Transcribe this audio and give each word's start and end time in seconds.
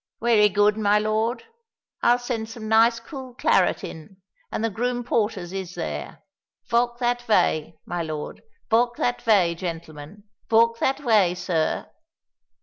"Wery 0.19 0.49
good, 0.49 0.77
my 0.77 0.97
lord. 0.97 1.43
I'll 2.01 2.17
send 2.17 2.49
some 2.49 2.67
nice 2.67 2.99
cool 2.99 3.35
claret 3.35 3.83
in; 3.83 4.17
and 4.51 4.63
the 4.65 4.71
groom 4.71 5.03
porters 5.03 5.53
is 5.53 5.75
there. 5.75 6.23
Valk 6.67 6.97
that 6.97 7.21
vay, 7.21 7.77
my 7.85 8.01
lord: 8.01 8.41
valk 8.71 8.97
that 8.97 9.21
vay, 9.21 9.53
gentlemen;—valk 9.53 10.79
that 10.79 10.97
vay, 11.01 11.35
sir." 11.35 11.91